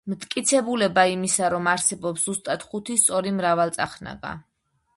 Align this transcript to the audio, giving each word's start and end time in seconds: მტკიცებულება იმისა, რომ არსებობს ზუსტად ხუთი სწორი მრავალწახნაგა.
მტკიცებულება 0.11 1.03
იმისა, 1.15 1.51
რომ 1.55 1.69
არსებობს 1.75 2.25
ზუსტად 2.31 2.67
ხუთი 2.71 2.99
სწორი 3.05 3.37
მრავალწახნაგა. 3.39 4.37